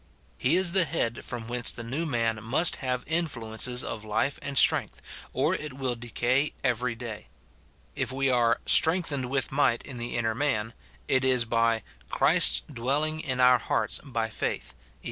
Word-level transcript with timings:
He 0.39 0.55
is 0.55 0.71
the 0.71 0.85
head 0.85 1.23
from 1.23 1.45
whence 1.47 1.69
the 1.69 1.83
new 1.83 2.07
man 2.07 2.41
must 2.41 2.77
have 2.77 3.03
influences 3.05 3.83
of 3.83 4.03
life 4.03 4.39
and 4.41 4.57
strength, 4.57 4.99
or 5.31 5.53
it 5.53 5.73
will 5.73 5.95
decay 5.95 6.53
every 6.63 6.95
day. 6.95 7.27
If 7.95 8.11
we 8.11 8.27
are 8.27 8.61
"strengthened 8.65 9.29
with 9.29 9.51
might 9.51 9.83
in 9.85 9.97
the 9.97 10.17
inner 10.17 10.33
man,"* 10.33 10.73
it 11.07 11.23
is 11.23 11.45
by" 11.45 11.83
Christ's 12.09 12.61
dwelling 12.73 13.19
in 13.19 13.39
our 13.39 13.59
hearts 13.59 13.99
by 14.03 14.27
faith," 14.31 14.69
Eph. 14.75 14.95